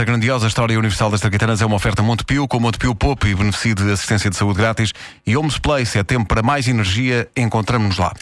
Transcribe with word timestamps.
A 0.00 0.04
grandiosa 0.04 0.46
história 0.46 0.78
universal 0.78 1.10
das 1.10 1.20
traquitanas 1.20 1.60
é 1.60 1.66
uma 1.66 1.76
oferta 1.76 2.02
Montepio, 2.02 2.48
com 2.48 2.58
Montepio 2.58 2.94
Pop 2.94 3.28
e 3.28 3.34
beneficio 3.34 3.74
de 3.74 3.92
assistência 3.92 4.30
de 4.30 4.36
saúde 4.36 4.56
grátis. 4.56 4.94
E 5.26 5.36
Homes 5.36 5.58
Place 5.58 5.98
é 5.98 6.02
tempo 6.02 6.26
para 6.26 6.42
mais 6.42 6.66
energia. 6.66 7.28
Encontramos-nos 7.36 7.98
lá. 7.98 8.14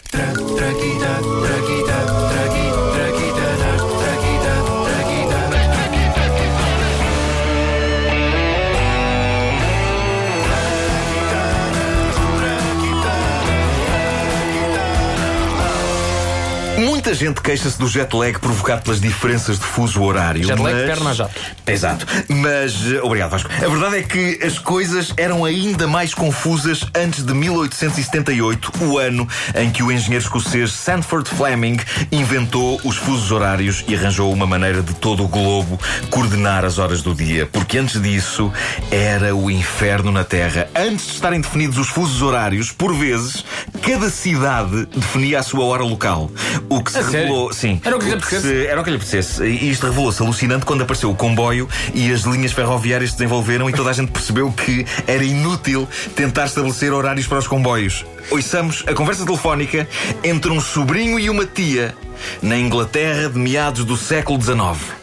Muita 16.79 17.13
gente 17.13 17.41
queixa-se 17.41 17.77
do 17.77 17.89
jet 17.89 18.15
lag 18.15 18.39
provocado 18.39 18.83
pelas 18.83 19.01
diferenças 19.01 19.59
de 19.59 19.65
fuso 19.65 20.01
horário. 20.01 20.41
Jet 20.45 20.61
lag, 20.61 20.73
mas... 20.73 20.85
perna 20.85 21.13
jato. 21.13 21.33
Exato. 21.67 22.07
Mas, 22.29 22.89
eh, 22.89 23.01
obrigado 23.01 23.31
Vasco. 23.31 23.49
A 23.51 23.67
verdade 23.67 23.97
é 23.97 24.03
que 24.03 24.39
as 24.41 24.57
coisas 24.57 25.13
eram 25.17 25.43
ainda 25.43 25.87
mais 25.87 26.13
confusas 26.13 26.85
antes 26.95 27.25
de 27.25 27.33
1878, 27.33 28.71
o 28.81 28.97
ano 28.97 29.27
em 29.55 29.69
que 29.69 29.83
o 29.83 29.91
engenheiro 29.91 30.23
escocês 30.23 30.71
Sanford 30.71 31.29
Fleming 31.29 31.77
inventou 32.13 32.79
os 32.85 32.95
fusos 32.95 33.29
horários 33.29 33.83
e 33.85 33.93
arranjou 33.93 34.31
uma 34.31 34.47
maneira 34.47 34.81
de 34.81 34.93
todo 34.93 35.25
o 35.25 35.27
globo 35.27 35.77
coordenar 36.09 36.63
as 36.63 36.77
horas 36.77 37.01
do 37.01 37.13
dia. 37.13 37.45
Porque 37.45 37.77
antes 37.77 38.01
disso 38.01 38.53
era 38.89 39.35
o 39.35 39.51
inferno 39.51 40.13
na 40.13 40.23
Terra. 40.23 40.69
Antes 40.73 41.07
de 41.07 41.13
estarem 41.15 41.41
definidos 41.41 41.77
os 41.77 41.89
fusos 41.89 42.21
horários, 42.21 42.71
por 42.71 42.95
vezes, 42.95 43.43
cada 43.81 44.09
cidade 44.09 44.85
definia 44.95 45.39
a 45.39 45.43
sua 45.43 45.65
hora 45.65 45.83
local. 45.83 46.31
O 46.69 46.83
que 46.83 46.91
se 46.91 46.99
A 46.99 47.03
sério? 47.03 47.19
revelou. 47.21 47.51
Sim. 47.53 47.81
Era 47.83 47.95
o 47.95 47.99
que 47.99 48.05
lhe 48.05 48.11
se- 48.11 48.17
apetecesse? 48.17 48.67
era 48.67 48.79
o 48.79 48.83
que 48.83 48.89
lhe 48.91 48.95
apetecesse. 48.97 49.43
E 49.43 49.71
isto 49.71 49.87
revelou-se 49.87 50.21
alucinante 50.21 50.65
quando 50.65 50.81
apareceu 50.83 51.09
o 51.09 51.15
comboio 51.15 51.67
e 51.93 52.11
as 52.11 52.21
linhas 52.21 52.51
ferroviárias 52.51 53.11
se 53.11 53.17
desenvolveram 53.17 53.69
e 53.69 53.73
toda 53.73 53.89
a 53.89 53.93
gente 53.93 54.11
percebeu 54.11 54.51
que 54.51 54.85
era 55.07 55.23
inútil 55.23 55.87
tentar 56.15 56.45
estabelecer 56.45 56.93
horários 56.93 57.25
para 57.27 57.39
os 57.39 57.47
comboios. 57.47 58.05
Ouçamos 58.29 58.83
a 58.87 58.93
conversa 58.93 59.25
telefónica 59.25 59.87
entre 60.23 60.51
um 60.51 60.61
sobrinho 60.61 61.17
e 61.19 61.29
uma 61.29 61.45
tia 61.45 61.95
na 62.41 62.55
Inglaterra 62.57 63.29
de 63.29 63.39
meados 63.39 63.83
do 63.83 63.97
século 63.97 64.39
XIX. 64.41 64.93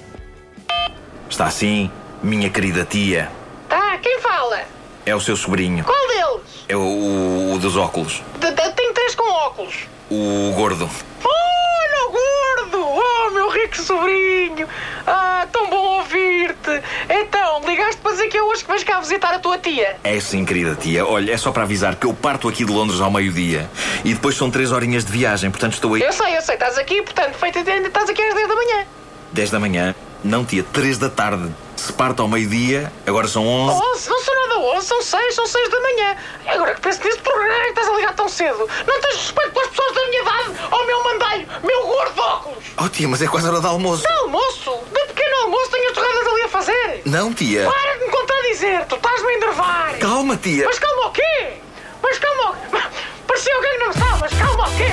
Está 1.29 1.47
assim, 1.47 1.91
minha 2.23 2.49
querida 2.49 2.85
tia. 2.85 3.29
Tá, 3.69 3.99
quem 3.99 4.21
fala? 4.21 4.61
É 5.05 5.15
o 5.15 5.21
seu 5.21 5.37
sobrinho. 5.37 5.85
Qual 5.85 6.09
deles? 6.09 6.65
É 6.69 6.77
o, 6.77 7.55
o 7.55 7.59
dos 7.59 7.77
óculos. 7.77 8.23
De, 8.41 8.51
de, 8.51 8.71
tenho 8.73 8.93
três 8.95 9.15
com 9.15 9.29
óculos. 9.29 9.75
O 10.11 10.53
gordo. 10.55 10.89
Olha, 11.25 12.09
o 12.09 12.13
gordo! 12.13 12.87
Oh, 12.87 13.31
meu 13.31 13.49
rico 13.51 13.76
sobrinho! 13.87 14.69
Ah, 15.07 15.47
tão 15.53 15.71
bom 15.71 15.99
ouvir-te! 15.99 16.83
Então, 17.09 17.61
ligaste 17.65 18.01
para 18.01 18.13
dizer 18.13 18.29
que 18.29 18.37
é 18.37 18.43
hoje 18.43 18.63
que 18.63 18.69
vais 18.69 18.83
cá 18.85 19.01
visitar 19.01 19.33
a 19.35 19.39
tua 19.39 19.59
tia? 19.59 19.97
É 20.03 20.19
sim, 20.21 20.45
querida 20.45 20.75
tia. 20.75 21.07
Olha, 21.07 21.33
é 21.33 21.37
só 21.37 21.53
para 21.53 21.63
avisar 21.63 21.95
que 21.95 22.07
eu 22.07 22.13
parto 22.13 22.49
aqui 22.49 22.65
de 22.65 22.73
Londres 22.73 23.01
ao 23.01 23.11
meio-dia 23.11 23.71
e 24.05 24.13
depois 24.13 24.37
são 24.37 24.51
três 24.51 24.73
horinhas 24.73 25.05
de 25.05 25.13
viagem, 25.13 25.51
portanto 25.51 25.75
estou 25.75 25.95
aí 25.95 26.03
Eu 26.03 26.13
sei, 26.13 26.37
eu 26.37 26.43
sei, 26.43 26.55
estás 26.55 26.77
aqui, 26.77 27.01
portanto, 27.03 27.35
feito 27.35 27.59
ainda 27.59 27.89
estás 27.89 28.11
aqui 28.11 28.23
às 28.23 28.35
10 28.35 28.49
da 28.49 28.55
manhã. 28.55 28.87
10 29.33 29.51
da 29.51 29.61
manhã. 29.61 29.95
Não, 30.25 30.45
tia, 30.45 30.65
3 30.73 30.99
da 30.99 31.09
tarde. 31.09 31.49
Se 31.77 31.93
parto 31.93 32.23
ao 32.23 32.29
meio-dia, 32.29 32.91
agora 33.07 33.29
são 33.29 33.47
11. 33.47 33.81
11, 33.95 34.11
não 34.11 34.21
são 34.21 34.35
nada 34.35 34.59
11, 34.77 34.87
são 34.87 35.03
6, 35.03 35.35
são 35.35 35.47
6 35.47 35.69
da 35.71 35.81
manhã. 35.81 36.17
Agora 36.47 36.75
que 36.75 36.81
penso 36.81 37.05
nisso, 37.05 37.21
por 37.21 37.33
que 37.35 37.41
é 37.47 37.63
que 37.65 37.69
estás 37.69 37.89
a 37.89 37.93
ligar 37.93 38.15
tão 38.15 38.29
cedo? 38.29 38.69
Não 38.87 39.01
tens 39.01 39.15
respeito 39.17 39.53
pelas 39.53 39.69
pessoas 39.69 39.95
da 39.95 40.07
minha 40.07 40.23
idade? 40.23 40.51
Oh, 40.73 40.85
meu 40.87 41.05
mandalho, 41.05 41.47
meu 41.63 41.87
gordo 41.87 42.15
de 42.15 42.21
óculos! 42.21 42.65
Oh, 42.87 42.89
tia, 42.89 43.09
mas 43.09 43.21
é 43.21 43.27
quase 43.27 43.49
hora 43.49 43.59
de 43.61 43.67
almoço. 43.67 44.05
De 44.05 44.13
almoço? 44.13 44.79
De 44.95 45.07
pequeno 45.13 45.37
almoço 45.43 45.71
tenho 45.73 45.89
as 45.89 45.93
torradas 45.93 46.27
ali 46.29 46.43
a 46.43 46.49
fazer? 46.49 47.03
Não, 47.05 47.35
tia. 47.35 47.69
Para 47.69 47.99
de 47.99 48.05
me 48.05 48.11
contradizer, 48.13 48.87
tu 48.87 48.95
estás-me 48.95 49.27
a 49.29 49.35
enervar. 49.35 49.99
Calma, 49.99 50.37
tia. 50.37 50.67
Mas 50.67 50.79
calma 50.79 51.07
o 51.07 51.11
quê? 51.11 51.55
Mas 52.01 52.17
calma 52.21 52.51
o 52.51 52.55
quê? 52.55 52.79
Parecia 53.27 53.57
alguém 53.57 53.73
que 53.73 53.79
não 53.79 53.93
sabe, 53.93 54.21
mas 54.21 54.35
calma 54.35 54.69
o 54.69 54.77
quê? 54.77 54.85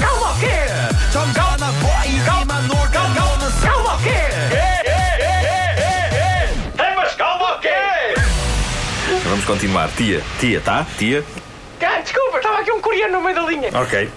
Calma 0.00 0.32
o 0.32 0.40
quê? 0.40 0.66
Calma, 1.12 1.32
calma, 1.32 1.56
calma 3.62 3.94
o 3.94 3.98
quê? 4.02 4.10
Mas 6.96 7.14
calma 7.14 7.54
o 7.54 7.60
quê? 7.60 8.14
Vamos 9.22 9.44
continuar. 9.44 9.88
Tia, 9.96 10.24
tia, 10.40 10.60
tá? 10.60 10.84
Tia? 10.98 11.24
Ah, 11.80 12.00
desculpa, 12.00 12.38
estava 12.38 12.58
aqui 12.58 12.72
um 12.72 12.80
coreano 12.80 13.12
no 13.12 13.20
meio 13.22 13.36
da 13.36 13.42
linha. 13.42 13.70
Ok. 13.80 14.10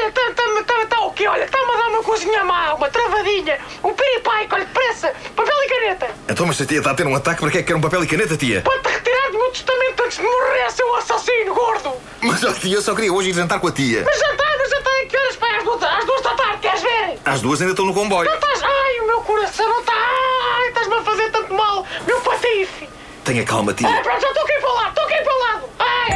Ai, 0.00 0.08
está 0.08 0.20
tá, 0.32 0.62
tá, 0.64 0.86
tá 0.86 1.00
o 1.00 1.12
quê? 1.12 1.26
Olha, 1.26 1.44
está-me 1.44 1.72
a 1.72 1.76
dar 1.76 1.88
uma 1.88 2.02
coisinha 2.02 2.44
má, 2.44 2.74
uma 2.74 2.88
travadinha, 2.88 3.58
um 3.82 3.92
piripaico, 3.92 4.54
olha, 4.54 4.64
depressa, 4.64 5.12
papel 5.34 5.54
e 5.64 5.68
caneta. 5.68 6.10
Então, 6.28 6.46
mas 6.46 6.56
se 6.56 6.62
a 6.62 6.66
tia 6.66 6.78
está 6.78 6.90
a 6.92 6.94
ter 6.94 7.06
um 7.06 7.14
ataque, 7.16 7.40
para 7.40 7.50
que 7.50 7.58
é 7.58 7.62
que 7.62 7.66
quer 7.68 7.74
um 7.76 7.80
papel 7.80 8.04
e 8.04 8.06
caneta, 8.06 8.36
tia? 8.36 8.60
Para-te 8.62 8.88
retirar 8.88 9.30
do 9.32 9.38
meu 9.38 9.50
testamento 9.50 10.04
antes 10.04 10.18
de 10.18 10.22
morrer, 10.24 10.70
seu 10.70 10.94
assassino 10.96 11.54
gordo. 11.54 11.92
Mas, 12.20 12.42
oh, 12.44 12.52
tia, 12.52 12.76
eu 12.76 12.82
só 12.82 12.94
queria 12.94 13.12
hoje 13.12 13.30
ir 13.30 13.34
jantar 13.34 13.58
com 13.60 13.68
a 13.68 13.72
tia. 13.72 14.02
Mas 14.04 14.18
já 14.18 14.30
está, 14.30 14.44
mas 14.58 14.70
já 14.70 14.78
está, 14.78 14.90
que 15.08 15.16
horas 15.16 15.36
para 15.36 15.56
às 15.58 15.64
duas, 15.64 15.82
às 15.82 16.04
duas 16.04 16.22
da 16.22 16.34
tarde, 16.34 16.58
queres 16.60 16.82
ver? 16.82 17.18
Às 17.24 17.40
duas 17.40 17.60
ainda 17.60 17.72
estou 17.72 17.86
no 17.86 17.94
comboio. 17.94 18.28
Não 18.28 18.34
estás, 18.36 18.62
ai, 18.62 19.00
o 19.00 19.06
meu 19.06 19.20
coração 19.22 19.68
não 19.68 19.80
está, 19.80 19.94
ai, 19.94 20.68
estás-me 20.68 20.94
a 20.94 21.02
fazer 21.02 21.30
tanto 21.30 21.54
mal, 21.54 21.84
meu 22.06 22.20
patife. 22.20 22.88
Tenha 23.24 23.44
calma, 23.44 23.72
Ai, 23.72 23.74
tia. 23.76 24.02
pronto, 24.02 24.20
já 24.20 24.28
estou 24.28 24.42
aqui 24.44 24.60
para 24.60 24.70
o 24.70 24.74
lado, 24.74 24.88
estou 24.88 25.04
aqui 25.04 25.22
para 25.24 25.34
o 25.34 25.38
lado. 25.40 25.64
Ai, 25.80 26.14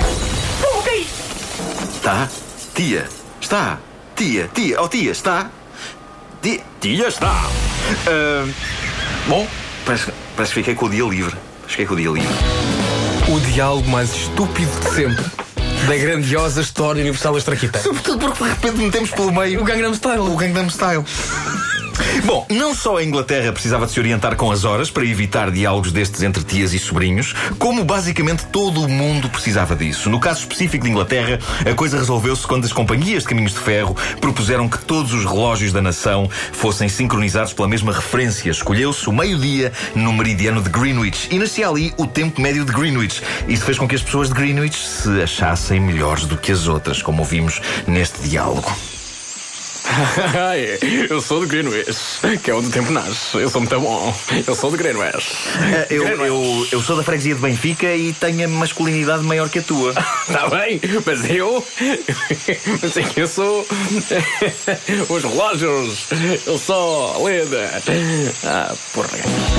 como 0.62 0.82
que 0.82 0.90
é 0.90 0.96
isto? 0.98 2.00
Tá? 2.02 2.28
Tia? 2.74 3.21
Está? 3.42 3.80
Tia, 4.14 4.48
tia, 4.54 4.80
oh, 4.80 4.88
tia, 4.88 5.10
está? 5.10 5.50
Tia, 6.40 6.60
tia 6.80 7.08
está. 7.08 7.44
Ah, 8.06 8.48
bom, 9.26 9.46
parece, 9.84 10.12
parece 10.36 10.54
que 10.54 10.60
fiquei 10.60 10.74
com 10.76 10.86
o 10.86 10.88
dia 10.88 11.04
livre. 11.04 11.36
Fiquei 11.66 11.84
com 11.84 11.94
o 11.94 11.96
dia 11.96 12.10
livre. 12.10 12.34
O 13.28 13.40
diálogo 13.40 13.88
mais 13.90 14.14
estúpido 14.14 14.70
de 14.80 14.94
sempre 14.94 15.24
da 15.88 15.96
grandiosa 15.96 16.60
história 16.60 17.00
universal 17.00 17.34
das 17.34 17.42
traquitas. 17.42 17.82
Sobretudo 17.82 18.18
porque 18.20 18.44
de 18.44 18.50
repente 18.50 18.76
metemos 18.76 19.10
pelo 19.10 19.32
meio 19.32 19.60
O 19.60 19.64
Gangnam 19.64 19.92
Style. 19.92 20.20
o 20.20 20.36
Gangnam 20.36 20.70
Style. 20.70 21.04
Bom, 22.24 22.46
não 22.50 22.74
só 22.74 22.98
a 22.98 23.04
Inglaterra 23.04 23.52
precisava 23.52 23.86
de 23.86 23.92
se 23.92 24.00
orientar 24.00 24.36
com 24.36 24.50
as 24.50 24.64
horas 24.64 24.90
para 24.90 25.04
evitar 25.04 25.50
diálogos 25.50 25.92
destes 25.92 26.22
entre 26.22 26.44
tias 26.44 26.72
e 26.72 26.78
sobrinhos, 26.78 27.34
como 27.58 27.84
basicamente 27.84 28.46
todo 28.46 28.82
o 28.82 28.88
mundo 28.88 29.28
precisava 29.28 29.74
disso. 29.74 30.08
No 30.08 30.20
caso 30.20 30.40
específico 30.40 30.84
de 30.84 30.90
Inglaterra, 30.90 31.38
a 31.68 31.74
coisa 31.74 31.98
resolveu-se 31.98 32.46
quando 32.46 32.64
as 32.64 32.72
companhias 32.72 33.22
de 33.22 33.28
caminhos 33.28 33.52
de 33.52 33.58
ferro 33.58 33.96
propuseram 34.20 34.68
que 34.68 34.78
todos 34.78 35.12
os 35.12 35.24
relógios 35.24 35.72
da 35.72 35.82
nação 35.82 36.28
fossem 36.52 36.88
sincronizados 36.88 37.52
pela 37.52 37.68
mesma 37.68 37.92
referência. 37.92 38.50
Escolheu-se 38.50 39.08
o 39.08 39.12
meio-dia 39.12 39.72
no 39.94 40.12
meridiano 40.12 40.62
de 40.62 40.70
Greenwich 40.70 41.28
e 41.30 41.38
nascia 41.38 41.68
ali 41.68 41.92
o 41.96 42.06
tempo 42.06 42.40
médio 42.40 42.64
de 42.64 42.72
Greenwich. 42.72 43.22
Isso 43.48 43.64
fez 43.64 43.78
com 43.78 43.88
que 43.88 43.94
as 43.94 44.02
pessoas 44.02 44.28
de 44.28 44.34
Greenwich 44.34 44.76
se 44.76 45.22
achassem 45.22 45.80
melhores 45.80 46.24
do 46.24 46.36
que 46.36 46.52
as 46.52 46.66
outras, 46.66 47.02
como 47.02 47.20
ouvimos 47.20 47.60
neste 47.86 48.28
diálogo. 48.28 48.72
Eu 51.08 51.20
sou 51.20 51.40
de 51.40 51.46
Greenwich, 51.46 51.92
que 52.42 52.50
é 52.50 52.54
onde 52.54 52.68
o 52.68 52.70
tempo 52.70 52.90
nasce. 52.92 53.36
Eu 53.36 53.48
sou 53.48 53.60
muito 53.60 53.78
bom. 53.80 54.14
Eu 54.46 54.54
sou 54.54 54.70
de 54.70 54.76
Greenwich. 54.76 55.26
Eh, 55.60 55.86
Eu, 55.90 56.06
eu, 56.06 56.66
eu 56.72 56.80
sou 56.80 56.96
da 56.96 57.02
freguesia 57.02 57.34
de 57.34 57.40
Benfica 57.40 57.94
e 57.94 58.12
tenho 58.12 58.44
a 58.44 58.48
masculinidade 58.48 59.22
maior 59.22 59.48
que 59.48 59.58
a 59.58 59.62
tua. 59.62 59.90
Está 60.28 60.48
bem, 60.50 60.80
mas 61.04 61.28
eu. 61.30 61.64
Mas 62.82 62.96
é 62.96 63.02
que 63.02 63.20
eu 63.20 63.28
sou. 63.28 63.66
Os 65.08 65.22
relógios. 65.22 66.06
Eu 66.46 66.58
sou 66.58 67.28
líder. 67.28 67.68
Ah, 68.44 68.72
porra. 68.92 69.08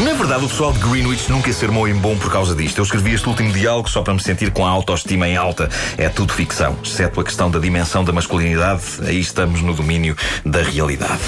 Na 0.03 0.13
verdade, 0.13 0.45
o 0.45 0.49
pessoal 0.49 0.71
de 0.73 0.79
Greenwich 0.79 1.29
nunca 1.31 1.51
se 1.51 1.65
armou 1.65 1.87
em 1.87 1.93
bom 1.93 2.17
por 2.17 2.31
causa 2.31 2.55
disto. 2.55 2.77
Eu 2.79 2.83
escrevi 2.83 3.13
este 3.13 3.27
último 3.27 3.51
diálogo 3.51 3.89
só 3.89 4.01
para 4.01 4.13
me 4.13 4.21
sentir 4.21 4.51
com 4.51 4.65
a 4.65 4.69
autoestima 4.69 5.27
em 5.27 5.37
alta. 5.37 5.69
É 5.97 6.09
tudo 6.09 6.33
ficção, 6.33 6.77
exceto 6.83 7.19
a 7.19 7.23
questão 7.23 7.49
da 7.49 7.59
dimensão 7.59 8.03
da 8.03 8.11
masculinidade. 8.11 8.81
Aí 9.05 9.19
estamos 9.19 9.61
no 9.61 9.73
domínio 9.73 10.15
da 10.45 10.61
realidade. 10.61 11.21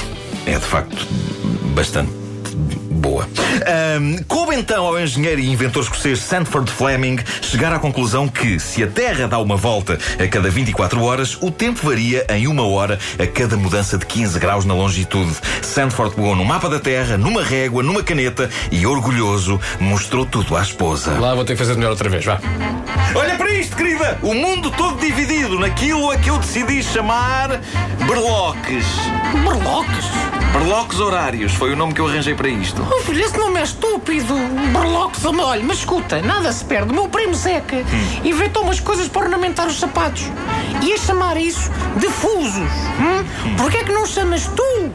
É 0.45 0.53
de 0.53 0.65
facto 0.65 1.07
bastante 1.73 2.11
boa. 3.05 3.27
Coube 4.27 4.55
então 4.55 4.85
ao 4.85 4.99
engenheiro 4.99 5.39
e 5.39 5.51
inventor 5.51 5.83
escocês 5.83 6.19
Sanford 6.19 6.71
Fleming 6.71 7.17
chegar 7.41 7.71
à 7.73 7.79
conclusão 7.79 8.27
que, 8.27 8.59
se 8.59 8.83
a 8.83 8.87
Terra 8.87 9.27
dá 9.27 9.37
uma 9.39 9.55
volta 9.55 9.99
a 10.19 10.27
cada 10.27 10.49
24 10.49 11.03
horas, 11.03 11.37
o 11.41 11.51
tempo 11.51 11.85
varia 11.85 12.25
em 12.29 12.47
uma 12.47 12.65
hora 12.65 12.97
a 13.19 13.27
cada 13.27 13.55
mudança 13.57 13.97
de 13.97 14.05
15 14.05 14.39
graus 14.39 14.65
na 14.65 14.73
longitude. 14.73 15.35
Sanford 15.61 16.15
pegou 16.15 16.35
no 16.35 16.45
mapa 16.45 16.69
da 16.69 16.79
Terra, 16.79 17.17
numa 17.17 17.43
régua, 17.43 17.83
numa 17.83 18.01
caneta 18.01 18.49
e, 18.71 18.85
orgulhoso, 18.87 19.59
mostrou 19.79 20.25
tudo 20.25 20.55
à 20.55 20.61
esposa. 20.61 21.19
Lá 21.19 21.35
vou 21.35 21.45
ter 21.45 21.53
que 21.53 21.59
fazer 21.59 21.75
melhor 21.75 21.91
outra 21.91 22.09
vez, 22.09 22.25
vá. 22.25 22.39
Olha 23.13 23.35
para 23.35 23.44
querida! 23.85 24.17
O 24.23 24.33
mundo 24.33 24.71
todo 24.71 24.99
dividido 24.99 25.59
naquilo 25.59 26.09
a 26.09 26.17
que 26.17 26.29
eu 26.29 26.39
decidi 26.39 26.81
chamar 26.81 27.61
berloques. 28.07 28.85
Berloques? 29.43 30.05
Berlocos 30.53 30.99
horários 30.99 31.53
foi 31.53 31.73
o 31.73 31.75
nome 31.75 31.93
que 31.93 32.01
eu 32.01 32.07
arranjei 32.07 32.33
para 32.33 32.47
isto. 32.47 32.81
Oh 32.81 33.01
filho, 33.01 33.23
esse 33.23 33.37
nome 33.37 33.59
é 33.59 33.63
estúpido. 33.63 34.33
Berloques, 34.73 35.23
olha, 35.25 35.63
mas 35.63 35.79
escuta, 35.79 36.19
nada 36.21 36.51
se 36.51 36.65
perde. 36.65 36.91
O 36.91 36.95
meu 36.95 37.07
primo 37.07 37.35
Zeca 37.35 37.83
inventou 38.23 38.63
umas 38.63 38.79
coisas 38.79 39.07
para 39.07 39.23
ornamentar 39.23 39.67
os 39.67 39.79
sapatos. 39.79 40.23
Ia 40.81 40.97
chamar 40.97 41.37
isso 41.37 41.69
de 41.97 42.07
fusos. 42.07 42.55
Hum? 42.55 43.55
Porquê 43.57 43.77
é 43.77 43.83
que 43.83 43.91
não 43.91 44.05
chamas 44.05 44.47
tu 44.47 44.91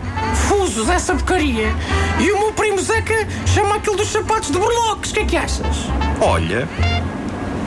fusos 0.49 0.89
essa 0.89 1.15
porcaria? 1.15 1.73
E 2.19 2.33
o 2.33 2.39
meu 2.39 2.53
primo 2.53 2.81
Zeca 2.81 3.29
chama 3.47 3.77
aquilo 3.77 3.97
dos 3.97 4.09
sapatos 4.09 4.51
de 4.51 4.59
berloques. 4.59 5.11
O 5.13 5.15
que 5.15 5.21
é 5.21 5.25
que 5.25 5.37
achas? 5.37 5.87
Olha. 6.21 6.69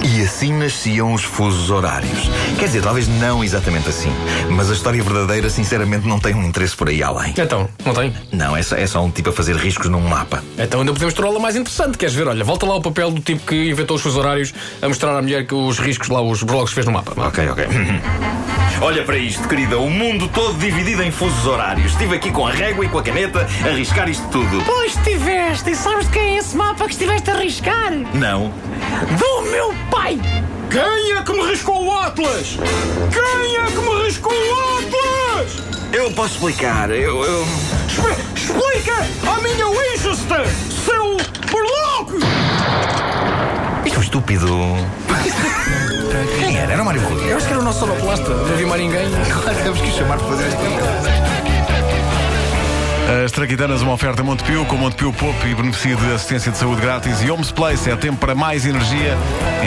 E 0.03 0.21
assim 0.21 0.51
nasciam 0.53 1.13
os 1.13 1.23
fusos 1.23 1.71
horários. 1.71 2.29
Quer 2.59 2.65
dizer, 2.65 2.81
talvez 2.81 3.07
não 3.07 3.43
exatamente 3.43 3.87
assim. 3.87 4.11
Mas 4.49 4.69
a 4.69 4.73
história 4.73 5.01
verdadeira, 5.01 5.49
sinceramente, 5.49 6.05
não 6.05 6.19
tem 6.19 6.35
um 6.35 6.43
interesse 6.43 6.75
por 6.75 6.89
aí 6.89 7.01
além. 7.01 7.33
Então, 7.37 7.69
não 7.85 7.93
tem? 7.93 8.13
Não, 8.31 8.55
é 8.55 8.61
só, 8.61 8.75
é 8.75 8.85
só 8.85 9.03
um 9.03 9.09
tipo 9.09 9.29
a 9.29 9.33
fazer 9.33 9.55
riscos 9.55 9.89
num 9.89 10.01
mapa. 10.01 10.43
Então 10.57 10.81
ainda 10.81 10.91
podemos 10.91 11.13
torná-la 11.13 11.39
mais 11.39 11.55
interessante. 11.55 11.97
Queres 11.97 12.13
ver? 12.13 12.27
Olha, 12.27 12.43
volta 12.43 12.65
lá 12.65 12.75
o 12.75 12.81
papel 12.81 13.11
do 13.11 13.21
tipo 13.21 13.45
que 13.45 13.69
inventou 13.69 13.95
os 13.95 14.01
seus 14.01 14.15
horários 14.15 14.53
a 14.81 14.87
mostrar 14.87 15.17
à 15.17 15.21
mulher 15.21 15.47
que 15.47 15.55
os 15.55 15.79
riscos 15.79 16.09
lá, 16.09 16.21
os 16.21 16.43
blogs 16.43 16.73
fez 16.73 16.85
no 16.85 16.91
mapa. 16.91 17.13
Ok, 17.17 17.47
ok. 17.49 17.65
Olha 18.81 19.03
para 19.03 19.17
isto, 19.17 19.47
querida. 19.47 19.77
O 19.77 19.89
mundo 19.89 20.27
todo 20.27 20.57
dividido 20.57 21.03
em 21.03 21.11
fusos 21.11 21.45
horários. 21.45 21.91
Estive 21.91 22.15
aqui 22.15 22.31
com 22.31 22.45
a 22.45 22.51
régua 22.51 22.85
e 22.85 22.89
com 22.89 22.97
a 22.97 23.03
caneta 23.03 23.47
a 23.65 23.75
riscar 23.75 24.09
isto 24.09 24.27
tudo. 24.29 24.63
Pois 24.65 24.95
estiveste. 24.95 25.71
E 25.71 25.75
sabes 25.75 26.05
de 26.05 26.11
quem 26.11 26.35
é 26.35 26.37
esse 26.37 26.55
mapa 26.55 26.85
que 26.85 26.91
estiveste 26.91 27.29
a 27.29 27.35
arriscar? 27.35 27.91
Não. 28.13 28.51
Do 29.17 29.51
meu 29.51 29.73
pai! 29.89 30.19
Quem 30.69 31.11
é 31.17 31.21
que 31.21 31.31
me 31.31 31.49
riscou 31.49 31.85
o 31.85 31.97
Atlas? 31.99 32.57
Quem 33.11 33.55
é 33.55 33.65
que 33.65 33.77
me 33.77 34.03
riscou 34.05 34.33
o 34.33 34.79
Atlas? 34.79 35.63
Eu 35.93 36.11
posso 36.11 36.33
explicar. 36.33 36.89
Eu. 36.89 37.23
eu... 37.23 37.45
Explica 38.35 38.95
à 39.31 39.41
minha 39.41 39.67
Winchester, 39.67 40.45
seu 40.85 41.17
berloque! 41.51 42.25
Isto 43.85 43.95
é 43.95 43.99
um 43.99 44.01
estúpido. 44.01 44.47
Quem 46.39 46.57
era? 46.57 46.73
Era 46.73 46.81
o 46.81 46.85
Mário 46.85 47.01
Rui. 47.01 47.31
Eu 47.31 47.37
acho 47.37 47.45
que 47.45 47.53
era 47.53 47.61
o 47.61 47.63
nosso 47.63 47.79
sonoplasta. 47.79 48.29
Não 48.29 48.55
vi 48.55 48.65
mais 48.65 48.81
ninguém. 48.81 49.09
Claro, 49.09 49.57
temos 49.63 49.79
que 49.79 49.87
o 49.87 49.91
chamar 49.91 50.17
para 50.17 50.27
fazer 50.27 50.47
esta 50.47 50.59
As 53.25 53.31
Traquitanas, 53.31 53.81
uma 53.81 53.93
oferta 53.93 54.23
Montepio, 54.23 54.65
com 54.65 54.75
Montepio 54.75 55.13
Pop 55.13 55.35
e 55.47 55.55
beneficio 55.55 55.95
de 55.97 56.13
assistência 56.13 56.51
de 56.51 56.57
saúde 56.57 56.81
grátis 56.81 57.21
e 57.21 57.29
Homes 57.29 57.51
Place. 57.51 57.89
É 57.89 57.95
tempo 57.95 58.17
para 58.17 58.35
mais 58.35 58.65
energia. 58.65 59.17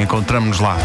Encontramos-nos 0.00 0.60
lá. 0.60 0.76